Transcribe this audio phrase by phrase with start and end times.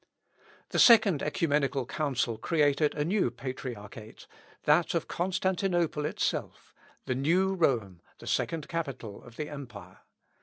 [0.69, 4.25] The second ecumenical Council created a new patriarchate,
[4.63, 6.73] that of Constantinople itself,
[7.05, 9.99] the new Rome, the second capital of the empire.